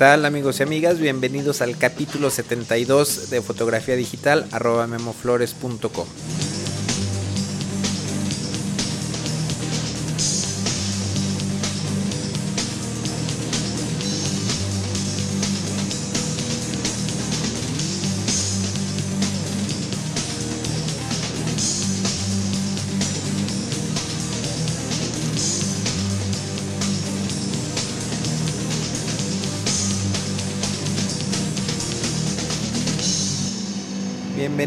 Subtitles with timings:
[0.00, 0.98] tal amigos y amigas?
[0.98, 6.06] Bienvenidos al capítulo 72 de fotografía digital arroba memoflores.com.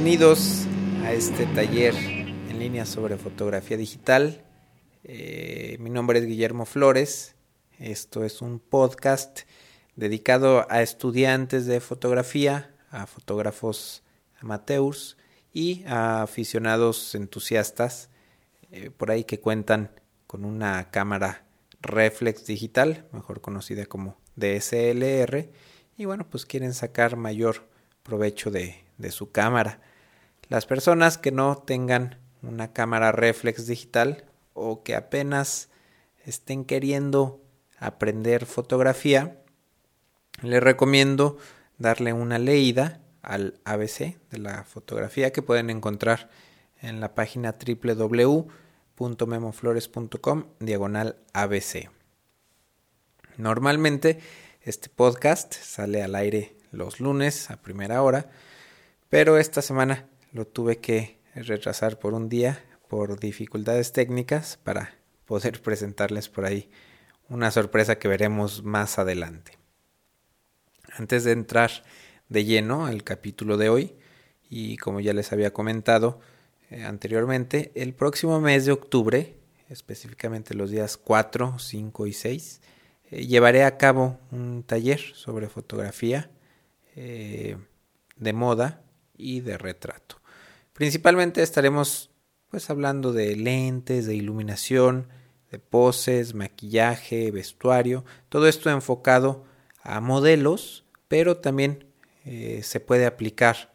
[0.03, 0.65] Bienvenidos
[1.05, 4.43] a este taller en línea sobre fotografía digital.
[5.05, 7.37] Eh, mi nombre es Guillermo Flores.
[7.79, 9.43] Esto es un podcast
[9.95, 14.03] dedicado a estudiantes de fotografía, a fotógrafos
[14.41, 15.15] amateurs
[15.53, 18.09] y a aficionados entusiastas
[18.71, 19.89] eh, por ahí que cuentan
[20.27, 21.45] con una cámara
[21.79, 25.49] reflex digital, mejor conocida como DSLR,
[25.95, 27.69] y bueno, pues quieren sacar mayor
[28.03, 29.79] provecho de, de su cámara.
[30.49, 35.69] Las personas que no tengan una cámara reflex digital o que apenas
[36.25, 37.41] estén queriendo
[37.79, 39.41] aprender fotografía,
[40.41, 41.37] les recomiendo
[41.77, 46.29] darle una leída al ABC de la fotografía que pueden encontrar
[46.81, 51.89] en la página www.memoflores.com diagonal ABC.
[53.37, 54.19] Normalmente
[54.61, 58.29] este podcast sale al aire los lunes a primera hora
[59.13, 64.95] pero esta semana lo tuve que retrasar por un día por dificultades técnicas para
[65.25, 66.69] poder presentarles por ahí
[67.29, 69.57] una sorpresa que veremos más adelante.
[70.91, 71.71] Antes de entrar
[72.29, 73.95] de lleno al capítulo de hoy,
[74.49, 76.19] y como ya les había comentado
[76.69, 79.35] eh, anteriormente, el próximo mes de octubre,
[79.69, 82.61] específicamente los días 4, 5 y 6,
[83.09, 86.29] eh, llevaré a cabo un taller sobre fotografía
[86.95, 87.57] eh,
[88.15, 88.83] de moda
[89.17, 90.22] y de retrato.
[90.73, 92.09] Principalmente estaremos
[92.49, 95.07] pues hablando de lentes, de iluminación,
[95.51, 99.45] de poses, maquillaje, vestuario, todo esto enfocado
[99.81, 101.85] a modelos, pero también
[102.25, 103.73] eh, se puede aplicar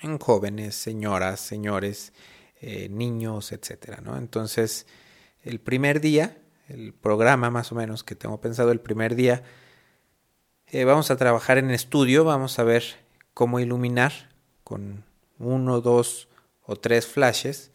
[0.00, 2.12] en jóvenes, señoras, señores,
[2.60, 4.16] eh, niños, etcétera, ¿no?
[4.16, 4.86] Entonces,
[5.42, 9.42] el primer día, el programa más o menos que tengo pensado, el primer día,
[10.66, 12.84] eh, vamos a trabajar en estudio, vamos a ver
[13.34, 14.12] cómo iluminar
[14.62, 15.04] con
[15.40, 16.28] uno, dos
[16.62, 17.72] o tres flashes,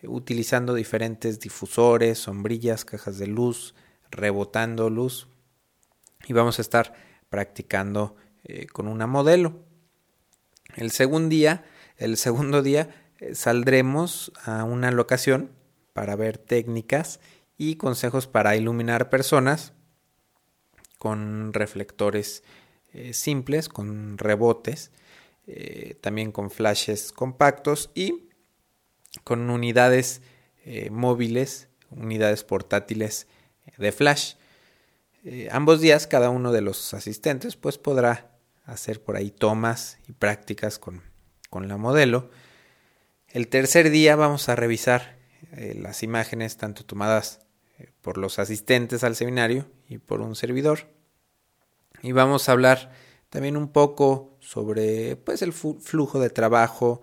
[0.00, 3.74] eh, utilizando diferentes difusores, sombrillas, cajas de luz,
[4.10, 5.28] rebotando luz.
[6.26, 6.94] Y vamos a estar
[7.28, 9.60] practicando eh, con una modelo.
[10.74, 11.64] El segundo día,
[11.98, 12.88] el segundo día
[13.20, 15.52] eh, saldremos a una locación
[15.92, 17.20] para ver técnicas
[17.58, 19.74] y consejos para iluminar personas
[20.98, 22.42] con reflectores
[23.12, 24.90] simples, con rebotes
[25.46, 28.28] eh, también con flashes compactos y
[29.24, 30.22] con unidades
[30.64, 33.26] eh, móviles, unidades portátiles
[33.76, 34.34] de flash.
[35.24, 38.30] Eh, ambos días cada uno de los asistentes pues podrá
[38.64, 41.02] hacer por ahí tomas y prácticas con,
[41.50, 42.30] con la modelo.
[43.28, 45.20] El tercer día vamos a revisar
[45.74, 47.40] las imágenes tanto tomadas
[48.00, 50.86] por los asistentes al seminario y por un servidor.
[52.02, 52.92] Y vamos a hablar
[53.28, 57.00] también un poco sobre pues el flujo de trabajo,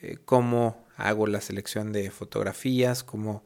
[0.00, 3.44] eh, cómo hago la selección de fotografías, cómo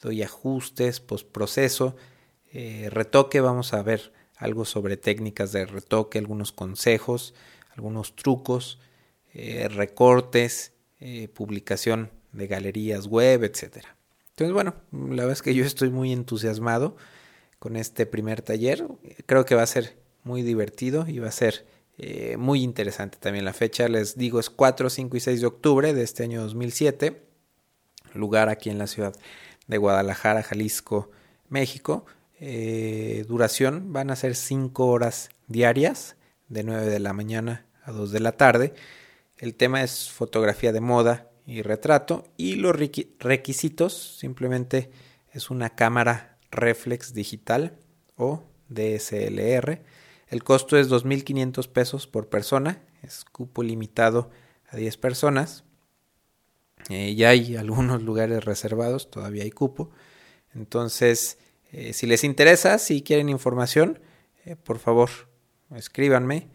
[0.00, 1.96] doy ajustes, postproceso,
[2.52, 7.34] eh, retoque, vamos a ver algo sobre técnicas de retoque, algunos consejos,
[7.74, 8.78] algunos trucos,
[9.32, 10.72] eh, recortes,
[11.34, 13.86] publicación de galerías web, etc.
[14.30, 16.96] Entonces, bueno, la verdad es que yo estoy muy entusiasmado
[17.58, 18.86] con este primer taller.
[19.26, 21.66] Creo que va a ser muy divertido y va a ser
[21.98, 23.88] eh, muy interesante también la fecha.
[23.88, 27.22] Les digo, es 4, 5 y 6 de octubre de este año 2007.
[28.14, 29.14] Lugar aquí en la ciudad
[29.66, 31.10] de Guadalajara, Jalisco,
[31.48, 32.06] México.
[32.40, 36.16] Eh, duración van a ser 5 horas diarias,
[36.48, 38.74] de 9 de la mañana a 2 de la tarde.
[39.38, 42.24] El tema es fotografía de moda y retrato.
[42.36, 44.90] Y los requisitos simplemente
[45.32, 47.78] es una cámara reflex digital
[48.16, 49.82] o DSLR
[50.32, 54.30] el costo es 2.500 pesos por persona, es cupo limitado
[54.70, 55.64] a 10 personas.
[56.88, 59.90] Eh, ya hay algunos lugares reservados, todavía hay cupo.
[60.54, 61.36] Entonces,
[61.70, 64.00] eh, si les interesa, si quieren información,
[64.46, 65.10] eh, por favor,
[65.76, 66.48] escríbanme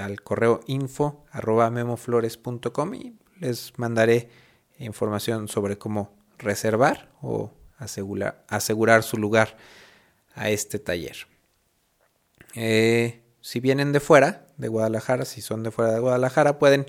[0.00, 4.28] al correo info arroba memoflores.com y les mandaré
[4.80, 9.56] información sobre cómo reservar o asegurar, asegurar su lugar
[10.34, 11.33] a este taller.
[12.54, 16.86] Eh, si vienen de fuera de Guadalajara, si son de fuera de Guadalajara, pueden,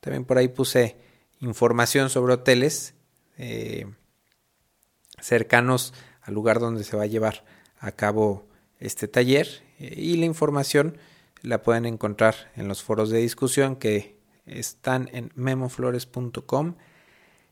[0.00, 0.96] también por ahí puse
[1.40, 2.94] información sobre hoteles
[3.36, 3.86] eh,
[5.20, 5.92] cercanos
[6.22, 7.44] al lugar donde se va a llevar
[7.78, 8.48] a cabo
[8.80, 9.48] este taller
[9.78, 10.98] eh, y la información
[11.42, 16.74] la pueden encontrar en los foros de discusión que están en memoflores.com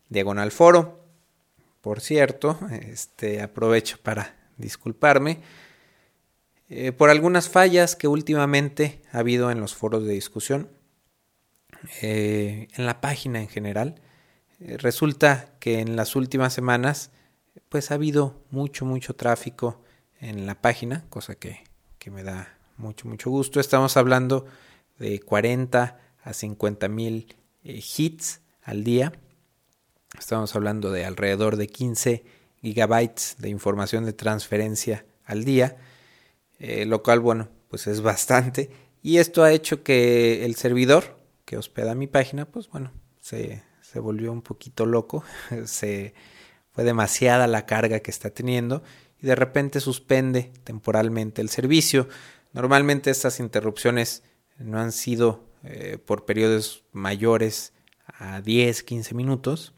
[0.09, 1.03] diagonal foro.
[1.81, 5.41] Por cierto, este aprovecho para disculparme
[6.69, 10.69] eh, por algunas fallas que últimamente ha habido en los foros de discusión,
[12.01, 14.01] eh, en la página en general.
[14.59, 17.11] resulta que en las últimas semanas
[17.69, 19.81] pues ha habido mucho, mucho tráfico
[20.19, 21.65] en la página, cosa que,
[22.09, 23.59] me da mucho, mucho gusto.
[23.59, 24.45] Estamos hablando
[24.97, 27.35] de 40 a 50 mil
[27.65, 29.11] eh, hits al día.
[30.17, 32.23] Estamos hablando de alrededor de 15
[32.61, 35.75] gigabytes de información de transferencia al día,
[36.59, 38.69] eh, lo cual, bueno, pues es bastante.
[39.01, 43.99] Y esto ha hecho que el servidor que hospeda mi página, pues bueno, se, se
[43.99, 45.23] volvió un poquito loco,
[45.65, 46.13] se
[46.71, 48.83] fue demasiada la carga que está teniendo
[49.21, 52.07] y de repente suspende temporalmente el servicio.
[52.53, 54.23] Normalmente estas interrupciones
[54.59, 57.73] no han sido eh, por periodos mayores
[58.05, 59.73] a 10, 15 minutos.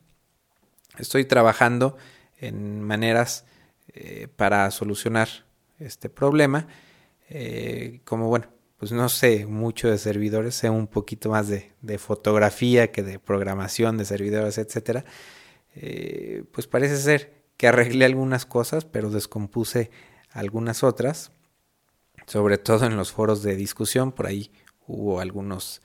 [0.97, 1.97] Estoy trabajando
[2.37, 3.45] en maneras
[3.93, 5.45] eh, para solucionar
[5.79, 6.67] este problema.
[7.29, 8.47] Eh, como bueno,
[8.77, 13.19] pues no sé mucho de servidores, sé un poquito más de, de fotografía que de
[13.19, 15.05] programación de servidores, etcétera.
[15.75, 19.91] Eh, pues parece ser que arreglé algunas cosas, pero descompuse
[20.31, 21.31] algunas otras,
[22.25, 24.51] sobre todo en los foros de discusión, por ahí
[24.87, 25.81] hubo algunos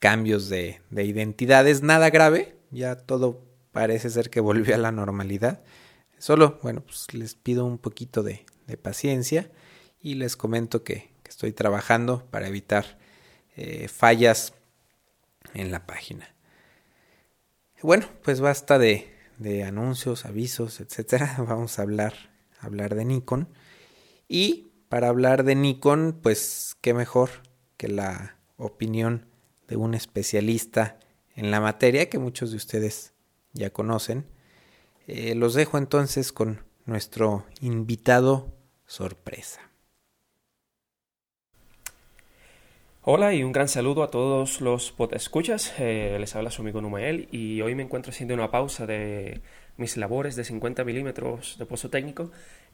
[0.00, 5.62] cambios de, identidades, nada grave, ya todo parece ser que volvió a la normalidad.
[6.18, 8.44] Solo, bueno, pues les pido un poquito de,
[8.82, 9.50] paciencia
[10.00, 12.98] y les comento que, estoy trabajando para evitar
[13.56, 14.52] eh, fallas
[15.54, 16.34] en la página.
[17.80, 22.12] Bueno, pues basta de, de anuncios, avisos, etcétera, vamos a hablar,
[22.60, 23.48] hablar de Nikon.
[24.28, 27.30] Y para hablar de Nikon, pues qué mejor
[27.78, 29.26] que la opinión
[29.68, 30.98] de un especialista
[31.34, 33.14] en la materia que muchos de ustedes
[33.52, 34.26] ya conocen.
[35.06, 38.52] Eh, los dejo entonces con nuestro invitado
[38.86, 39.60] sorpresa.
[43.02, 45.74] Hola y un gran saludo a todos los podescuchas.
[45.78, 49.40] Eh, les habla su amigo Numael y hoy me encuentro haciendo una pausa de
[49.76, 52.30] mis labores de 50 milímetros de pozo técnico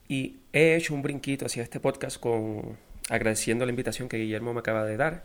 [0.07, 2.77] y he hecho un brinquito hacia este podcast con
[3.09, 5.25] agradeciendo la invitación que Guillermo me acaba de dar.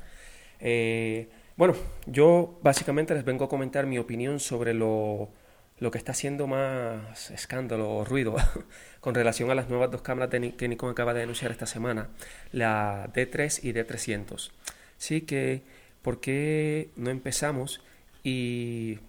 [0.59, 1.27] Eh,
[1.57, 1.75] bueno,
[2.05, 5.29] yo básicamente les vengo a comentar mi opinión sobre lo,
[5.79, 8.35] lo que está haciendo más escándalo o ruido
[9.01, 12.09] con relación a las nuevas dos cámaras que Nikon acaba de anunciar esta semana,
[12.51, 14.51] la D3 y D300.
[14.97, 15.63] Sí que,
[16.01, 17.81] ¿por qué no empezamos?
[18.23, 18.99] Y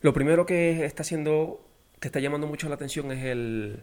[0.00, 1.66] lo primero que está haciendo,
[2.00, 3.82] que está llamando mucho la atención es el,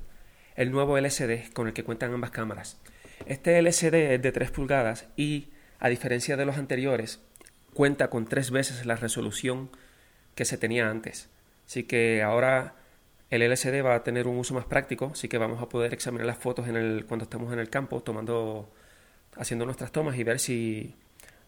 [0.55, 2.79] el nuevo LCD con el que cuentan ambas cámaras.
[3.25, 7.19] Este LCD es de 3 pulgadas y, a diferencia de los anteriores,
[7.73, 9.69] cuenta con tres veces la resolución
[10.35, 11.29] que se tenía antes.
[11.65, 12.75] Así que ahora
[13.29, 16.25] el LCD va a tener un uso más práctico, así que vamos a poder examinar
[16.27, 18.71] las fotos en el, cuando estemos en el campo tomando
[19.35, 20.95] haciendo nuestras tomas y ver si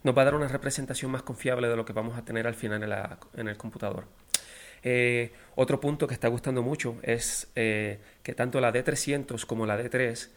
[0.03, 2.55] nos va a dar una representación más confiable de lo que vamos a tener al
[2.55, 2.83] final
[3.35, 4.05] en, el computador.
[4.83, 9.77] Eh, otro punto que está gustando mucho es eh, que tanto la D300 como la
[9.79, 10.29] D3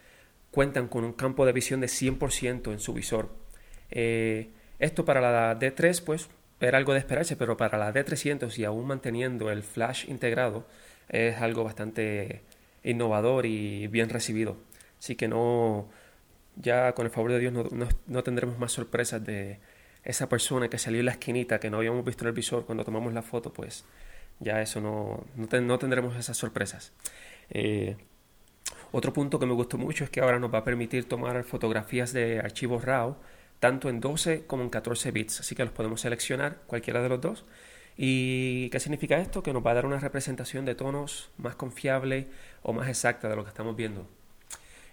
[0.51, 3.31] cuentan con un campo de visión de 100% en su visor.
[3.91, 6.29] Eh, esto para la D3 pues
[6.61, 10.67] era algo de esperarse, pero para la D300 y aún manteniendo el flash integrado
[11.09, 12.43] es algo bastante
[12.85, 14.57] innovador y bien recibido.
[14.99, 15.89] Así que no,
[16.57, 19.59] ya con el favor de Dios no, tendremos más sorpresas de
[20.05, 22.85] esa persona que salió en la esquinita que no habíamos visto en el visor cuando
[22.85, 23.85] tomamos la foto, pues
[24.39, 26.93] ya eso no, no, tendremos esas sorpresas.
[27.51, 27.97] Eh,
[28.93, 32.13] otro punto que me gustó mucho es que ahora nos va a permitir tomar fotografías
[32.13, 33.17] de archivos RAW
[33.61, 37.21] tanto en 12 como en 14 bits, así que los podemos seleccionar cualquiera de los
[37.21, 37.45] dos.
[37.97, 39.43] ¿Y qué significa esto?
[39.43, 42.29] Que nos va a dar una representación de tonos más confiable
[42.63, 44.09] o más exacta de lo que estamos viendo.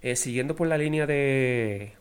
[0.01, 1.93] Eh, siguiendo por la línea de,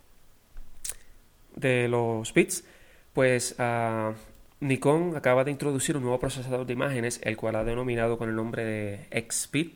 [1.54, 2.64] de los bits,
[3.12, 4.14] pues ah,
[4.60, 8.34] Nikon acaba de introducir un nuevo procesador de imágenes, el cual ha denominado con el
[8.34, 9.68] nombre de XSpeed.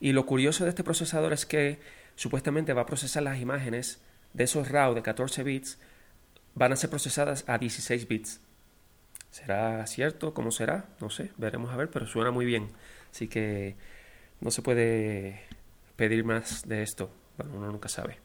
[0.00, 1.78] Y lo curioso de este procesador es que
[2.14, 4.00] supuestamente va a procesar las imágenes
[4.32, 5.78] de esos RAW de 14 bits,
[6.56, 8.40] van a ser procesadas a 16 bits.
[9.30, 10.34] ¿Será cierto?
[10.34, 10.86] ¿Cómo será?
[11.00, 12.70] No sé, veremos a ver, pero suena muy bien.
[13.12, 13.76] Así que
[14.40, 15.42] no se puede
[15.94, 17.10] pedir más de esto.
[17.36, 18.18] Bueno, uno nunca sabe.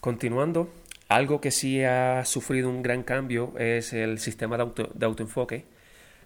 [0.00, 0.72] Continuando,
[1.08, 5.66] algo que sí ha sufrido un gran cambio es el sistema de, auto, de autoenfoque.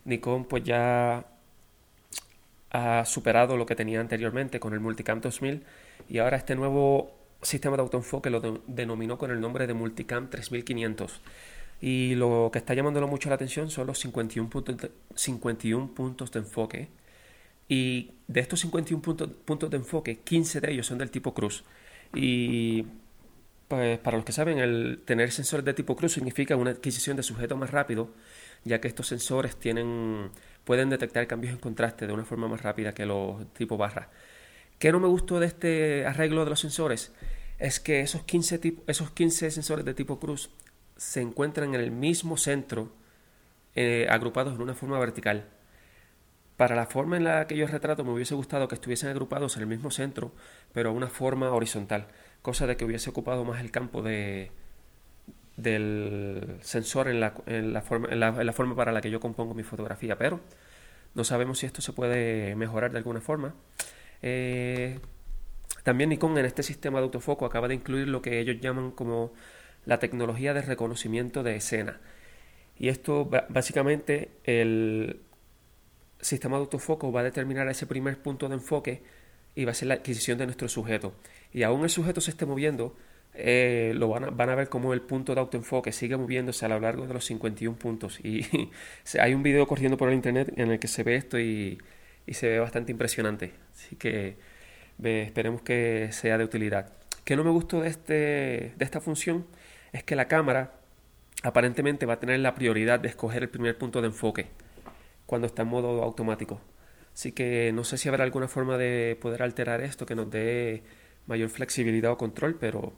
[0.04, 1.26] Nikon pues ya
[2.70, 5.64] ha superado lo que tenía anteriormente con el Multicam 2000
[6.08, 11.20] y ahora este nuevo sistema de autoenfoque lo denominó con el nombre de Multicam 3500.
[11.80, 16.32] Y lo que está llamándolo mucho la atención son los 51 puntos de, 51 puntos
[16.32, 16.88] de enfoque.
[17.68, 21.64] Y de estos 51 puntos, puntos de enfoque, 15 de ellos son del tipo cruz.
[22.14, 22.84] Y
[23.68, 27.22] pues para los que saben, el tener sensores de tipo cruz significa una adquisición de
[27.22, 28.10] sujeto más rápido,
[28.64, 30.30] ya que estos sensores tienen,
[30.64, 34.10] pueden detectar cambios en contraste de una forma más rápida que los tipo barra.
[34.78, 37.12] ¿Qué no me gustó de este arreglo de los sensores?
[37.58, 40.50] Es que esos 15, esos 15 sensores de tipo cruz
[40.96, 42.92] se encuentran en el mismo centro,
[43.74, 45.48] eh, agrupados en una forma vertical.
[46.56, 49.62] Para la forma en la que yo retrato me hubiese gustado que estuviesen agrupados en
[49.62, 50.32] el mismo centro,
[50.72, 52.06] pero a una forma horizontal,
[52.42, 54.52] cosa de que hubiese ocupado más el campo de,
[55.56, 59.54] del sensor en la, en la, forma, en la, forma para la que yo compongo
[59.54, 60.40] mi fotografía, pero
[61.14, 63.54] no sabemos si esto se puede mejorar de alguna forma.
[64.26, 65.00] Eh,
[65.82, 69.34] también Nikon en este sistema de autofoco acaba de incluir lo que ellos llaman como
[69.84, 72.00] la tecnología de reconocimiento de escena.
[72.78, 75.20] Y esto básicamente el
[76.20, 79.02] sistema de autofoco va a determinar ese primer punto de enfoque
[79.54, 81.12] y va a ser la adquisición de nuestro sujeto.
[81.52, 82.96] Y aún el sujeto se esté moviendo,
[83.34, 86.68] eh, lo van a, van a, ver como el punto de autoenfoque sigue moviéndose a
[86.70, 88.20] lo largo de los 51 puntos.
[88.24, 88.46] Y
[89.20, 91.78] hay un video corriendo por el internet en el que se ve esto y,
[92.26, 93.52] y se ve bastante impresionante.
[93.74, 94.36] Así que
[95.02, 96.92] esperemos que sea de utilidad.
[97.24, 98.12] ¿Qué no me gustó de, este,
[98.76, 99.46] de esta función?
[99.94, 100.72] es que la cámara
[101.44, 104.48] aparentemente va a tener la prioridad de escoger el primer punto de enfoque
[105.24, 106.60] cuando está en modo automático.
[107.14, 110.82] Así que no sé si habrá alguna forma de poder alterar esto que nos dé
[111.26, 112.92] mayor flexibilidad o control, pero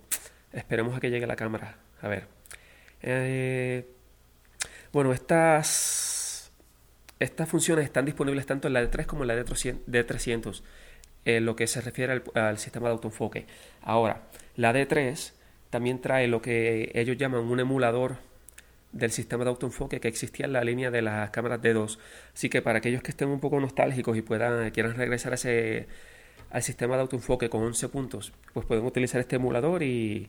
[0.53, 1.77] esperemos a que llegue la cámara.
[2.01, 2.29] A ver.
[3.03, 3.87] Eh,
[4.91, 6.16] bueno, estas,
[7.19, 10.63] estas funciones están disponibles tanto en la D3 como en la D300,
[11.25, 13.47] en lo que se refiere al, sistema de autoenfoque.
[13.83, 15.33] Ahora, la D3
[15.71, 18.19] también trae lo que ellos llaman un emulador
[18.93, 21.99] del sistema de autoenfoque que existía en la línea de las cámaras D2.
[22.35, 25.89] Así que para aquellos que estén un poco nostálgicos y puedan quieran regresar a ese,
[26.51, 30.29] al sistema de autoenfoque con 11 puntos, pues pueden utilizar este emulador y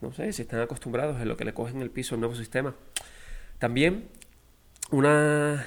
[0.00, 2.74] no sé si están acostumbrados en lo que le cogen el piso al nuevo sistema.
[3.58, 4.08] También
[4.90, 5.64] una,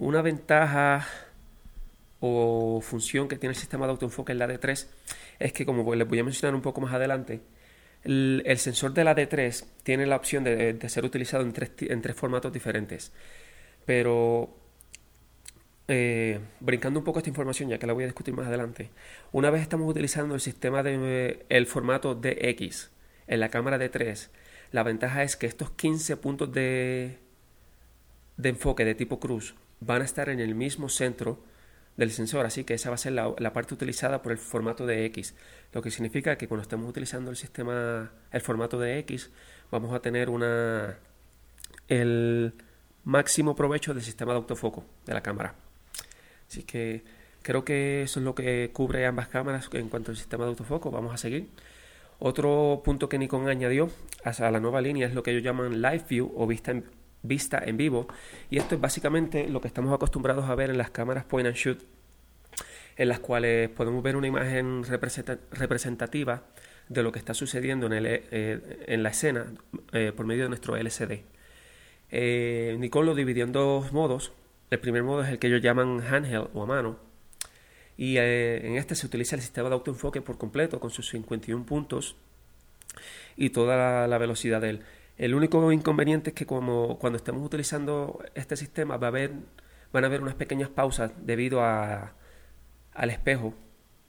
[0.00, 1.06] una ventaja
[2.20, 4.86] o función que tiene el sistema de autoenfoque en la D3
[5.38, 7.40] es que, como les voy a mencionar un poco más adelante,
[8.02, 12.16] el, sensor de la D3 tiene la opción de, ser utilizado en tres, en tres,
[12.16, 13.12] formatos diferentes.
[13.84, 14.56] Pero
[15.86, 18.90] eh, brincando un poco esta información, ya que la voy a discutir más adelante,
[19.32, 22.90] una vez estamos utilizando el sistema de el formato DX
[23.26, 24.28] en la cámara D3,
[24.72, 27.18] la ventaja es que estos 15 puntos de,
[28.38, 31.42] de enfoque de tipo cruz van a estar en el mismo centro
[31.96, 35.04] del sensor, así que esa va a ser la, parte utilizada por el formato de
[35.06, 35.34] X,
[35.72, 39.30] lo que significa que cuando estemos utilizando el sistema, el formato de X,
[39.70, 40.96] vamos a tener una
[41.88, 42.54] el
[43.04, 45.54] máximo provecho del sistema de autofoco de la cámara.
[46.48, 47.02] Así que
[47.42, 50.90] creo que eso es lo que cubre ambas cámaras en cuanto al sistema de autofoco.
[50.90, 51.48] Vamos a seguir.
[52.18, 53.90] Otro punto que Nikon añadió
[54.24, 56.84] a la nueva línea es lo que ellos llaman Live View o vista en,
[57.22, 58.08] vista en vivo.
[58.50, 61.56] Y esto es básicamente lo que estamos acostumbrados a ver en las cámaras point and
[61.56, 61.82] shoot,
[62.96, 66.44] en las cuales podemos ver una imagen representativa
[66.88, 69.46] de lo que está sucediendo en, eh, la escena
[69.92, 71.22] eh, por medio de nuestro LCD.
[72.10, 74.32] Eh, Nikon lo dividió en dos modos.
[74.70, 76.98] El primer modo es el que ellos llaman handheld o a mano.
[77.96, 82.16] Y en este se utiliza el sistema de autoenfoque por completo con sus 51 puntos
[83.36, 84.82] y toda la velocidad de él.
[85.20, 89.32] El único inconveniente es que como cuando estemos utilizando este sistema va a haber,
[89.92, 92.14] van a haber unas pequeñas pausas debido a,
[92.94, 93.52] al espejo.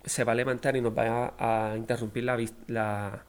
[0.06, 3.26] Se va a levantar y nos va a, interrumpir la,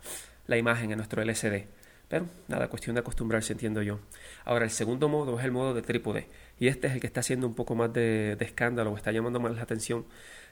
[0.47, 1.67] la, imagen en nuestro LCD.
[2.07, 3.99] Pero nada, cuestión de acostumbrarse, entiendo yo.
[4.45, 6.29] Ahora, el segundo modo es el modo de trípode.
[6.61, 9.11] Y este es el que está haciendo un poco más de, de escándalo, o está
[9.11, 10.07] llamando más la atención,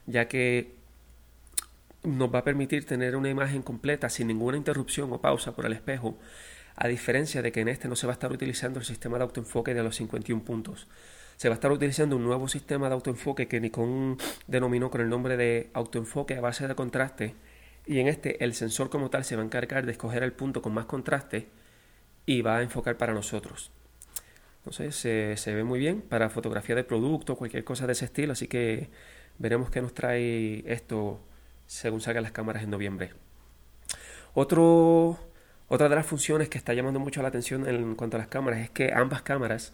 [0.04, 0.74] ya que
[2.02, 5.74] nos va a permitir tener una imagen completa sin ninguna interrupción o pausa por el
[5.74, 6.18] espejo
[6.80, 9.24] a diferencia de que en este no se va a estar utilizando el sistema de
[9.24, 10.88] autoenfoque de los 51 puntos.
[11.36, 15.10] Se va a estar utilizando un nuevo sistema de autoenfoque que Nikon denominó con el
[15.10, 17.34] nombre de autoenfoque a base de contraste
[17.86, 20.62] y en este el sensor como tal se va a encargar de escoger el punto
[20.62, 21.48] con más contraste
[22.24, 23.70] y va a enfocar para nosotros.
[24.60, 28.32] Entonces se, se ve muy bien para fotografía de producto, cualquier cosa de ese estilo,
[28.32, 28.88] así que
[29.38, 31.20] veremos qué nos trae esto
[31.66, 33.10] según salgan las cámaras en noviembre.
[34.32, 35.29] Otro
[35.72, 38.58] Otra de las funciones que está llamando mucho la atención en cuanto a las cámaras
[38.58, 39.72] es que ambas cámaras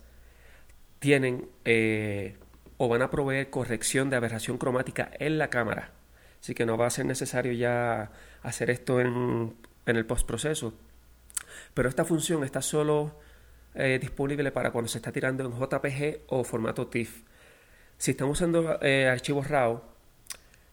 [0.99, 2.37] tienen eh,
[2.77, 5.93] o van a proveer corrección de aberración cromática en la cámara.
[6.39, 8.11] Así que no va a ser necesario ya
[8.43, 10.75] hacer esto en, en el postproceso.
[11.73, 13.19] Pero esta función está solo
[13.75, 17.23] eh, disponible para cuando se está tirando en JPG o formato TIFF.
[17.97, 19.81] Si estamos usando eh, archivos RAW,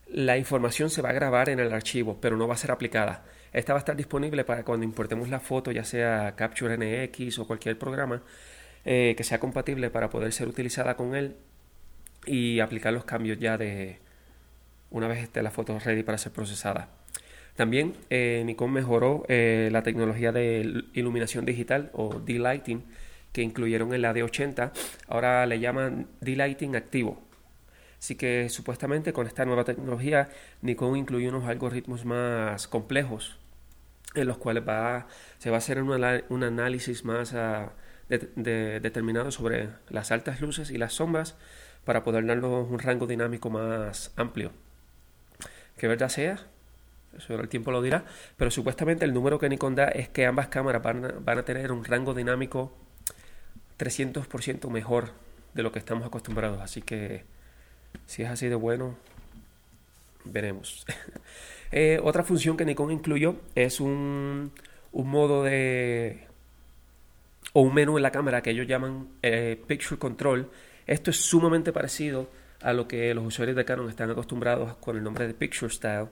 [0.08, 3.24] la información se va a grabar en el archivo, pero no va a ser aplicada.
[3.54, 7.48] Esta va a estar disponible para cuando importemos la foto, ya sea Capture NX o
[7.48, 8.24] cualquier programa
[8.84, 11.36] eh, que sea compatible para poder ser utilizada con él
[12.26, 14.00] y aplicar los cambios ya de
[14.90, 16.90] una vez esté la foto ready para ser procesada.
[17.56, 22.84] También eh, Nikon mejoró eh, la tecnología de iluminación digital o D-Lighting
[23.32, 24.72] que incluyeron en la D80.
[25.08, 27.22] Ahora le llaman D-Lighting activo.
[28.00, 30.30] Así que supuestamente con esta nueva tecnología
[30.62, 33.38] Nikon incluye unos algoritmos más complejos
[34.16, 37.74] en los cuales va, se va a hacer un, análisis más ah,
[38.08, 41.36] determinado sobre las altas luces y las sombras
[41.86, 44.52] para poder darnos un rango dinámico más amplio.
[45.78, 46.40] Que verdad sea,
[47.18, 48.06] eso el tiempo lo dirá,
[48.38, 51.84] pero supuestamente el número que Nikon da es que ambas cámaras van a, tener un
[51.84, 52.76] rango dinámico
[53.80, 55.12] 300% mejor
[55.54, 57.26] de lo que estamos acostumbrados, así que
[58.06, 58.98] si es así de bueno,
[60.26, 60.86] veremos.
[61.76, 64.52] Eh, otra función que Nikon incluyó es un,
[64.94, 66.28] modo de
[67.54, 70.50] o un menú en la cámara que ellos llaman eh, Picture Control.
[70.86, 72.30] Esto es sumamente parecido
[72.62, 76.08] a lo que los usuarios de Canon están acostumbrados con el nombre de Picture Style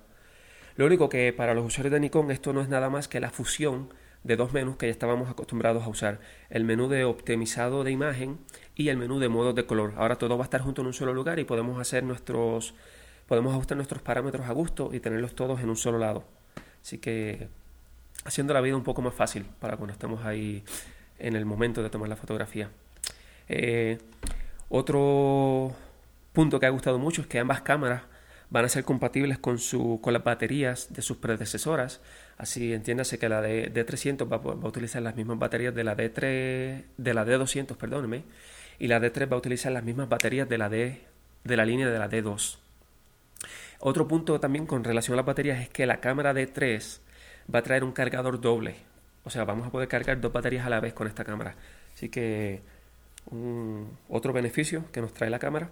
[0.76, 3.30] lo único que para los usuarios de Nikon esto no es nada más que la
[3.30, 7.92] fusión de dos menús que ya estábamos acostumbrados a usar, el menú de optimizado de
[7.92, 8.40] imagen
[8.76, 9.94] y el menú de modos de color.
[9.98, 12.76] Ahora todo va a estar junto en un solo lugar y podemos hacer nuestros
[13.32, 16.26] podemos ajustar nuestros parámetros a gusto y tenerlos todos en un solo lado.
[16.82, 17.48] Así que
[18.26, 20.66] haciendo la vida un poco más fácil para cuando estemos ahí
[21.18, 22.70] en el momento de tomar la fotografía.
[23.48, 24.00] Eh,
[24.68, 25.74] otro
[26.34, 28.02] punto que ha gustado mucho es que ambas cámaras
[28.50, 32.02] van a ser compatibles con, su, con las baterías de sus predecesoras.
[32.38, 36.84] Así entiéndase que la de D300 va, a utilizar las mismas baterías de la D3,
[36.98, 38.26] de la D200, perdóneme,
[38.78, 41.00] y la D3 va a utilizar las mismas baterías de la D,
[41.46, 42.58] de la línea de la D2.
[43.82, 47.00] Otro punto también con relación a las baterías es que la cámara D3
[47.54, 48.76] va a traer un cargador doble.
[49.24, 51.56] O sea, vamos a poder cargar dos baterías a la vez con esta cámara.
[51.94, 52.62] Así que
[54.08, 55.72] otro beneficio que nos trae la cámara.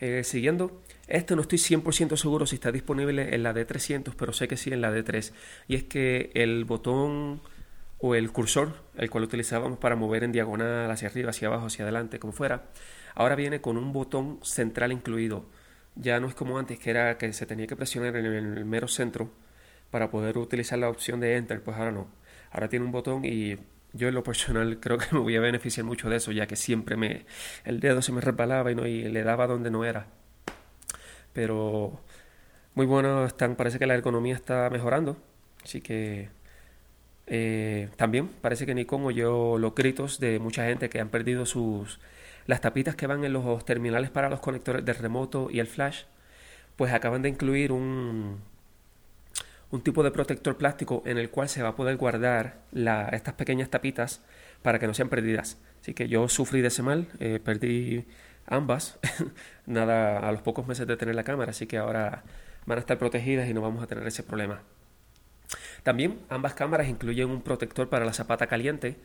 [0.00, 4.48] Eh, siguiendo, este no estoy 100% seguro si está disponible en la D300, pero sé
[4.48, 5.32] que sí en la D3.
[5.68, 7.40] Y es que el botón
[8.00, 11.84] o el cursor, el cual utilizábamos para mover en diagonal hacia arriba, hacia abajo, hacia
[11.84, 12.64] adelante, como fuera,
[13.14, 15.44] ahora viene con un botón central incluido.
[15.94, 18.88] Ya no es como antes, que era que se tenía que presionar en el mero
[18.88, 19.30] centro
[19.90, 22.08] para poder utilizar la opción de Enter, pues ahora no.
[22.50, 23.58] Ahora tiene un botón y
[23.92, 26.56] yo en lo personal creo que me voy a beneficiar mucho de eso, ya que
[26.56, 27.26] siempre me
[27.64, 30.06] el dedo se me resbalaba y, no, y le daba donde no era.
[31.32, 32.00] Pero
[32.74, 35.16] muy bueno están, parece que la ergonomía está mejorando,
[35.64, 36.30] así que
[37.26, 42.00] eh, también parece que Nikon oyó los gritos de mucha gente que han perdido sus
[42.46, 46.04] las tapitas que van en los terminales para los conectores de remoto y el flash,
[46.76, 48.40] pues acaban de incluir un
[49.72, 52.60] un tipo de protector plástico en el cual se va a poder guardar
[53.12, 54.20] estas pequeñas tapitas
[54.60, 55.58] para que no sean perdidas.
[55.80, 58.04] Así que yo sufrí de ese mal, eh, perdí
[58.46, 58.98] ambas,
[59.66, 62.22] nada a los pocos meses de tener la cámara, así que ahora
[62.66, 64.60] van a estar protegidas y no vamos a tener ese problema.
[65.82, 68.96] También ambas cámaras incluyen un protector para la zapata caliente.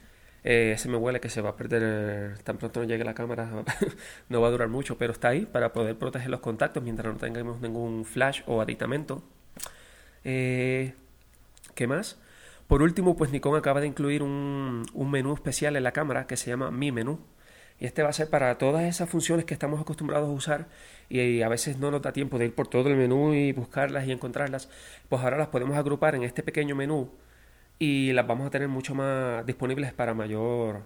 [0.44, 3.50] Eh, ese me huele que se va a perder tan pronto no llegue la cámara,
[4.30, 7.20] no va a durar mucho, pero está ahí para poder proteger los contactos mientras no
[7.20, 9.24] tengamos ningún flash o aditamento.
[10.24, 10.94] Eh,
[11.76, 12.18] ¿Qué más?
[12.68, 16.50] Por último, pues Nikon acaba de incluir un, menú especial en la cámara que se
[16.50, 17.20] llama Mi Menú.
[17.80, 20.68] Y este va a ser para todas esas funciones que estamos acostumbrados a usar
[21.10, 24.08] y a veces no nos da tiempo de ir por todo el menú y buscarlas
[24.08, 24.70] y encontrarlas.
[25.10, 27.12] Pues ahora las podemos agrupar en este pequeño menú
[27.80, 30.84] y las vamos a tener mucho más disponibles para mayor,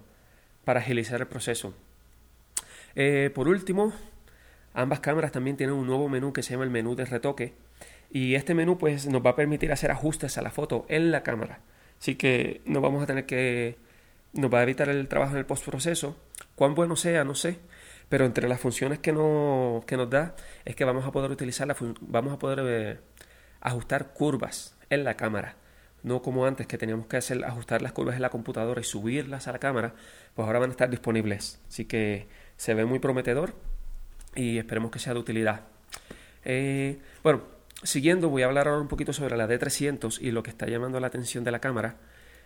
[0.64, 1.74] para agilizar el proceso.
[2.94, 3.92] Eh, por último,
[4.74, 7.54] ambas cámaras también tienen un nuevo menú que se llama el menú de retoque
[8.10, 11.22] y este menú pues nos va a permitir hacer ajustes a la foto en la
[11.22, 11.60] cámara.
[11.98, 13.76] Así que no vamos a tener que...
[14.34, 16.16] Nos va a evitar el trabajo en el postproceso.
[16.54, 17.58] Cuán bueno sea, no sé.
[18.08, 21.66] Pero entre las funciones que, no, que nos da es que vamos a poder utilizar
[21.66, 22.98] la vamos a poder eh,
[23.60, 25.56] ajustar curvas en la cámara.
[26.02, 29.48] No como antes que teníamos que hacer ajustar las curvas en la computadora y subirlas
[29.48, 29.94] a la cámara,
[30.34, 31.60] pues ahora van a estar disponibles.
[31.68, 33.54] Así que se ve muy prometedor
[34.34, 35.62] y esperemos que sea de utilidad.
[36.44, 37.42] Eh, bueno,
[37.84, 41.00] Siguiendo, voy a hablar ahora un poquito sobre la D300 y lo que está llamando
[41.00, 41.96] la atención de la cámara.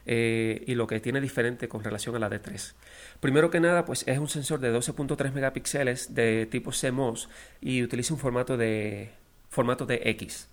[0.08, 2.74] eh, y lo que tiene diferente con relación a la D3.
[3.18, 7.28] Primero que nada, pues es un sensor de 12.3 megapíxeles de tipo CMOS
[7.60, 9.10] y utiliza un formato de,
[9.48, 10.48] formato de X.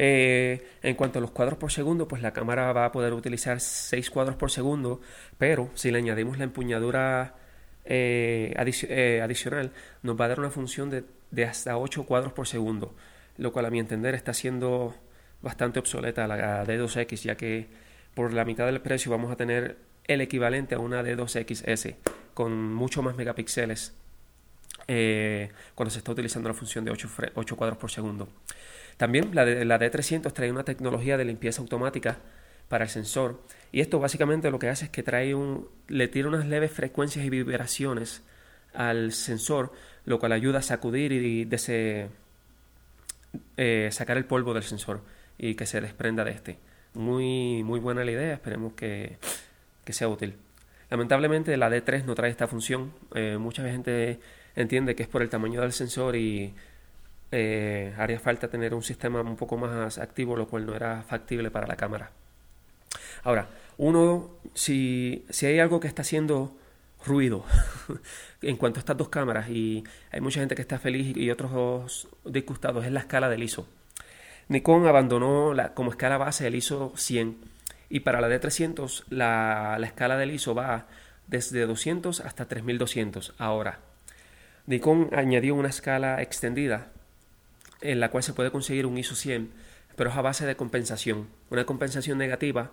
[0.00, 3.58] Eh, en cuanto a los cuadros por segundo, pues la cámara va a poder utilizar
[3.58, 5.00] 6 cuadros por segundo,
[5.38, 7.34] pero si le añadimos la empuñadura
[7.84, 9.72] eh, adicional,
[10.04, 12.94] nos va a dar una función de, hasta 8 cuadros por segundo,
[13.38, 14.94] lo cual a mi entender está siendo
[15.42, 17.66] bastante obsoleta la D2X, ya que
[18.14, 21.96] por la mitad del precio vamos a tener el equivalente a una D2XS
[22.34, 23.96] con mucho más megapíxeles
[24.86, 28.28] eh, cuando se está utilizando la función de 8, 8 cuadros por segundo.
[28.98, 32.18] También la, de, la D300 trae una tecnología de limpieza automática
[32.68, 33.40] para el sensor
[33.72, 37.24] y esto básicamente lo que hace es que trae un, le tira unas leves frecuencias
[37.24, 38.22] y vibraciones
[38.74, 39.72] al sensor,
[40.04, 42.08] lo cual ayuda a sacudir y de
[43.56, 45.00] eh, sacar el polvo del sensor
[45.38, 46.58] y que se desprenda de este.
[46.94, 49.18] Muy, muy buena la idea, esperemos que,
[49.86, 50.34] sea útil.
[50.90, 52.92] Lamentablemente la D3 no trae esta función.
[53.14, 54.20] Eh, mucha gente
[54.54, 56.54] entiende que es por el tamaño del sensor y
[57.30, 61.50] eh, haría falta tener un sistema un poco más activo, lo cual no era factible
[61.50, 62.10] para la cámara.
[63.22, 66.56] Ahora, uno, si, si hay algo que está haciendo
[67.04, 67.44] ruido
[68.42, 72.08] en cuanto a estas dos cámaras y hay mucha gente que está feliz y otros
[72.24, 73.68] disgustados, es la escala del ISO.
[74.48, 77.36] Nikon abandonó la, como escala base el ISO 100
[77.90, 80.86] y para la D300 la, la escala del ISO va
[81.26, 83.34] desde 200 hasta 3200.
[83.38, 83.80] Ahora,
[84.66, 86.88] Nikon añadió una escala extendida
[87.80, 89.50] en la cual se puede conseguir un ISO 100,
[89.96, 92.72] pero es a base de compensación, una compensación negativa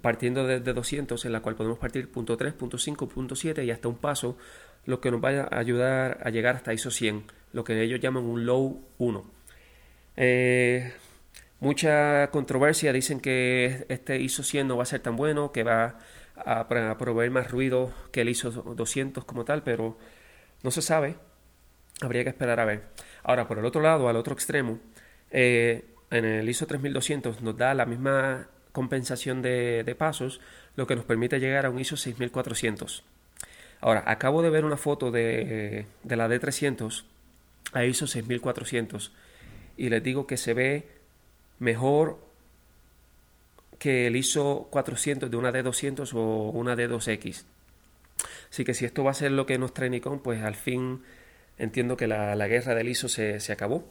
[0.00, 3.70] partiendo desde 200 en la cual podemos partir punto .3, punto .5, punto .7 y
[3.70, 4.38] hasta un paso,
[4.86, 8.24] lo que nos va a ayudar a llegar hasta ISO 100, lo que ellos llaman
[8.24, 9.24] un low 1.
[10.16, 10.92] Eh,
[11.62, 15.96] Mucha controversia, dicen que este ISO 100 no va a ser tan bueno, que va
[16.34, 19.96] a, proveer más ruido que el ISO 200 como tal, pero
[20.64, 21.14] no se sabe.
[22.00, 22.82] Habría que esperar a ver.
[23.24, 24.78] Ahora, por el otro lado, al otro extremo,
[25.30, 30.40] eh, en el ISO 3200 nos da la misma compensación de, pasos,
[30.76, 33.04] lo que nos permite llegar a un ISO 6400.
[33.80, 37.04] Ahora, acabo de ver una foto de, de la D300
[37.72, 39.12] a ISO 6400
[39.76, 40.88] y les digo que se ve
[41.58, 42.18] mejor
[43.78, 47.44] que el ISO 400 de una D200 o una D2X.
[48.50, 51.02] Así que si esto va a ser lo que nos trae Nikon, pues al fin
[51.62, 53.84] entiendo que la, guerra del ISO se, acabó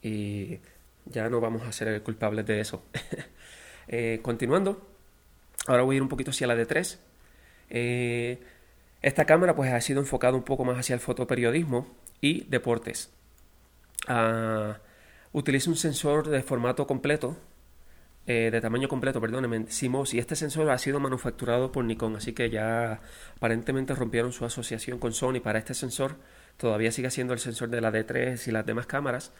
[0.00, 0.60] y
[1.04, 2.82] ya no vamos a ser culpables de eso.
[3.90, 4.86] Eh, continuando,
[5.66, 6.98] ahora voy a ir un poquito hacia la D3.
[7.70, 8.38] Eh,
[9.00, 11.86] esta cámara pues ha sido enfocada un poco más hacia el fotoperiodismo
[12.20, 13.10] y deportes.
[14.06, 14.76] Ah,
[15.32, 17.38] utiliza un sensor de formato completo,
[18.26, 22.34] eh, de tamaño completo, perdónenme, CMOS, y este sensor ha sido manufacturado por Nikon, así
[22.34, 23.00] que ya
[23.36, 26.16] aparentemente rompieron su asociación con Sony para este sensor.
[26.58, 29.32] Todavía sigue siendo el sensor de la D3 y las demás cámaras.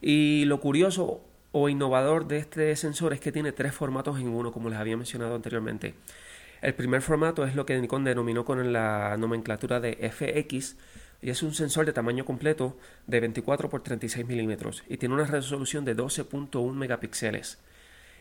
[0.00, 1.20] Y lo curioso
[1.52, 4.96] o innovador de este sensor es que tiene tres formatos en uno, como les había
[4.96, 5.94] mencionado anteriormente.
[6.60, 10.76] El primer formato es lo que Nikon denominó con la nomenclatura de FX,
[11.22, 15.24] y es un sensor de tamaño completo de 24 x 36 milímetros y tiene una
[15.24, 17.58] resolución de 12.1 megapíxeles.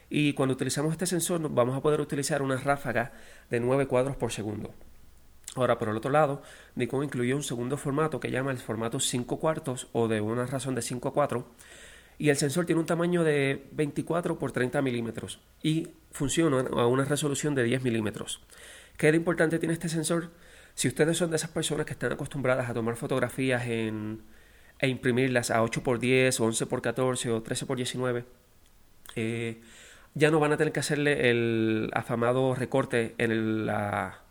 [0.09, 3.11] Y cuando utilizamos este sensor vamos a poder utilizar una ráfaga
[3.49, 4.71] de 9 cuadros por segundo.
[5.55, 6.41] Ahora, por el otro lado,
[6.75, 10.75] Nikon incluyó un segundo formato que llama el formato 5 cuartos o de una razón
[10.75, 11.45] de 5 a 4
[12.17, 17.03] y el sensor tiene un tamaño de 24 por 30 milímetros y funciona a una
[17.03, 18.41] resolución de 10 milímetros.
[18.95, 20.29] ¿Qué de importante tiene este sensor?
[20.75, 24.21] Si ustedes son de esas personas que están acostumbradas a tomar fotografías en,
[24.79, 28.23] e imprimirlas a 8x10 o 11x14 o 13x19,
[29.15, 29.61] eh,
[30.13, 34.21] ya no van a tener que hacerle el afamado recorte en, la,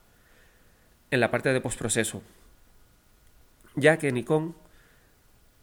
[1.11, 2.23] en la parte de postproceso.
[3.77, 4.55] Ya que Nikon,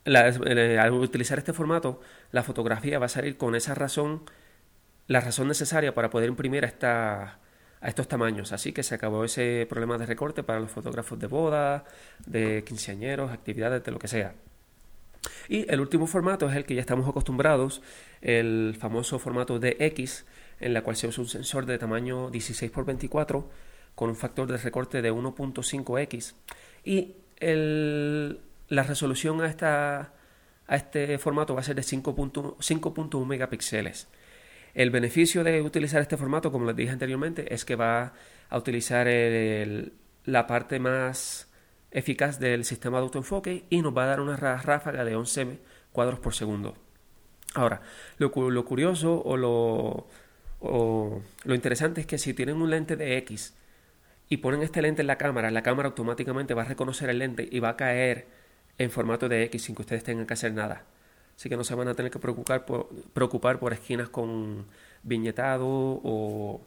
[0.05, 4.23] al utilizar este formato, la fotografía va a salir con esa razón,
[5.07, 7.39] la razón necesaria para poder imprimir a esta
[7.81, 8.51] a estos tamaños.
[8.51, 11.85] Así que se acabó ese problema de recorte para los fotógrafos de boda,
[12.25, 14.35] de quinceañeros, actividades, de lo que sea.
[15.49, 17.81] Y el último formato es el que ya estamos acostumbrados,
[18.21, 20.25] el famoso formato DX,
[20.59, 23.49] en la cual se usa un sensor de tamaño 16 x 24
[23.97, 26.35] con un factor de recorte de 1.5x
[26.85, 27.15] y
[28.69, 30.13] la resolución a, esta,
[30.67, 34.07] a este formato va a ser de 5.1 megapíxeles.
[34.75, 38.13] El beneficio de utilizar este formato, como les dije anteriormente, es que va
[38.49, 39.07] a utilizar
[40.25, 41.49] la parte más
[41.89, 45.57] eficaz del sistema de autoenfoque y nos va a dar una ráfaga de 11
[45.91, 46.75] cuadros por segundo.
[47.55, 47.81] Ahora,
[48.19, 50.07] lo, curioso o lo,
[50.59, 53.55] o, lo interesante es que si tienen un lente de X
[54.29, 57.47] y ponen este lente en la cámara, la cámara automáticamente va a reconocer el lente
[57.49, 58.27] y va a caer
[58.77, 60.83] en formato de X sin que ustedes tengan que hacer nada.
[61.35, 64.65] Así que no se van a tener que preocupar por, preocupar por esquinas con
[65.03, 66.61] viñetado o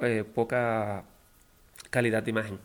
[0.00, 1.04] eh, poca
[1.90, 2.58] calidad de imagen.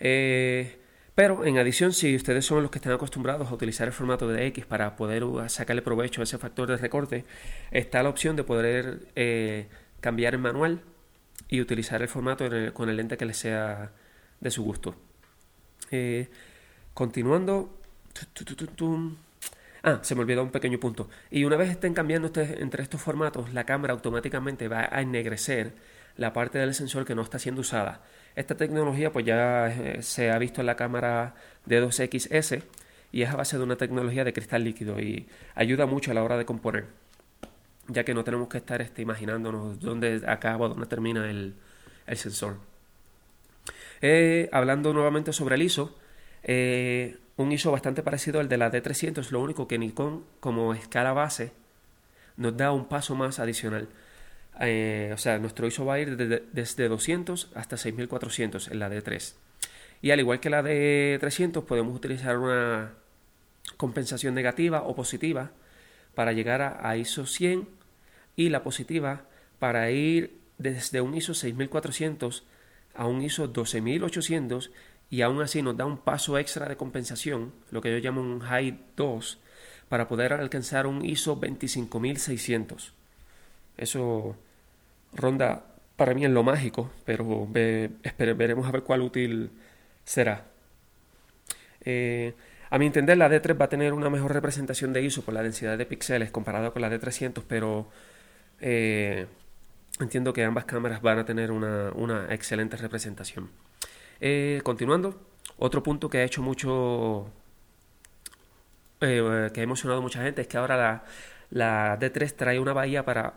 [0.00, 0.78] Eh,
[1.14, 4.46] pero en adición, si ustedes son los que están acostumbrados a utilizar el formato de
[4.46, 7.24] X para poder sacarle provecho a ese factor de recorte,
[7.70, 9.68] está la opción de poder eh,
[10.00, 10.80] cambiar en manual
[11.48, 13.92] y utilizar el formato con el lente que les sea
[14.40, 14.96] de su gusto.
[16.94, 17.78] continuando,
[19.84, 21.08] Ah, se me olvidó un pequeño punto.
[21.30, 25.74] Y una vez estén cambiando entre estos formatos, la cámara automáticamente va a ennegrecer
[26.16, 28.02] la parte del sensor que no está siendo usada.
[28.36, 31.34] Esta tecnología pues ya eh, se ha visto en la cámara
[31.66, 32.62] D2XS
[33.10, 36.22] y es a base de una tecnología de cristal líquido y ayuda mucho a la
[36.22, 36.86] hora de componer,
[37.88, 41.54] ya que no tenemos que estar este, imaginándonos dónde acaba dónde termina el,
[42.14, 42.56] sensor.
[44.00, 45.96] Eh, hablando nuevamente sobre el ISO,
[46.42, 51.12] eh, un ISO bastante parecido al de la D300, lo único que Nikon como escala
[51.12, 51.52] base
[52.36, 53.88] nos da un paso más adicional.
[54.60, 59.34] Eh, o sea, nuestro ISO va a ir desde 200 hasta 6400 en la D3.
[60.02, 62.92] Y al igual que la D300 podemos utilizar una
[63.76, 65.52] compensación negativa o positiva
[66.14, 67.68] para llegar a, ISO 100
[68.36, 69.24] y la positiva
[69.58, 72.44] para ir desde un ISO 6400
[72.94, 74.70] a un ISO 12800
[75.10, 78.40] y aún así nos da un paso extra de compensación, lo que yo llamo un
[78.40, 79.38] High 2,
[79.88, 82.94] para poder alcanzar un ISO 25600.
[83.76, 84.36] Eso
[85.12, 89.50] ronda para mí en lo mágico, pero veremos a ver cuál útil
[90.04, 90.46] será.
[91.84, 92.34] Eh,
[92.72, 95.42] a mi entender, la D3 va a tener una mejor representación de ISO por la
[95.42, 97.90] densidad de píxeles comparado con la D300, pero
[98.62, 99.26] eh,
[100.00, 103.50] entiendo que ambas cámaras van a tener una excelente representación.
[104.22, 105.20] Eh, continuando,
[105.58, 107.30] otro punto que ha hecho mucho,
[109.02, 111.04] eh, que ha emocionado a mucha gente es que ahora
[111.50, 113.34] la, D3 trae una bahía para